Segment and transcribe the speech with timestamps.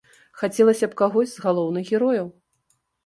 [0.39, 2.27] Хацелася б кагось з галоўных герояў.